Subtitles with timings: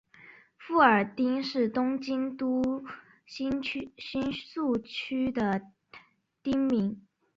[0.57, 2.83] 富久町是东京都
[3.35, 3.61] 新
[4.33, 5.61] 宿区的
[6.41, 7.05] 町名。